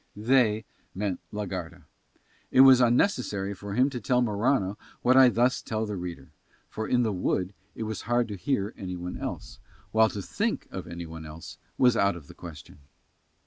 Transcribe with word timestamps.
"They" 0.15 0.65
meant 0.95 1.19
la 1.31 1.45
Garda. 1.45 1.85
It 2.49 2.61
was 2.61 2.81
unnecessary 2.81 3.53
for 3.53 3.75
him 3.75 3.87
to 3.91 4.01
tell 4.01 4.23
Morano 4.23 4.75
what 5.03 5.15
I 5.15 5.29
thus 5.29 5.61
tell 5.61 5.85
the 5.85 5.95
reader, 5.95 6.31
for 6.67 6.87
in 6.87 7.03
the 7.03 7.13
wood 7.13 7.53
it 7.75 7.83
was 7.83 8.01
hard 8.09 8.27
to 8.29 8.35
hear 8.35 8.73
anyone 8.75 9.15
else, 9.15 9.59
while 9.91 10.09
to 10.09 10.23
think 10.23 10.67
of 10.71 10.87
anyone 10.87 11.23
else 11.27 11.59
was 11.77 11.95
out 11.95 12.15
of 12.15 12.25
the 12.25 12.33
question. 12.33 12.79